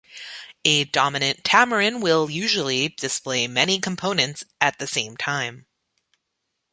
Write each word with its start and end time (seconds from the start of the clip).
A 0.65 0.85
dominant 0.85 1.43
tamarin 1.43 2.01
will 2.01 2.27
usually 2.27 2.87
display 2.89 3.47
many 3.47 3.79
components 3.79 4.43
at 4.59 4.79
the 4.79 4.87
same 4.87 5.15
time. 5.15 5.67